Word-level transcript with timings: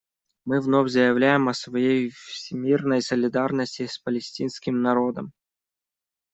Мы 0.45 0.61
вновь 0.61 0.89
заявляем 0.89 1.47
о 1.47 1.53
своей 1.53 2.09
всемерной 2.09 3.03
солидарности 3.03 3.85
с 3.85 3.99
палестинским 3.99 4.81
народом. 4.81 5.31